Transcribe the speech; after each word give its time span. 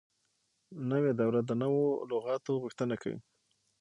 نوې 0.89 1.11
دوره 1.19 1.39
د 1.45 1.51
نوو 1.61 1.83
لغاتو 2.11 2.51
غوښتنه 2.63 2.95
کوي. 3.01 3.17